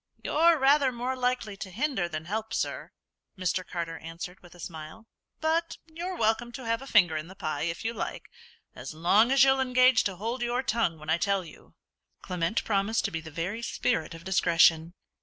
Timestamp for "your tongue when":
10.41-11.11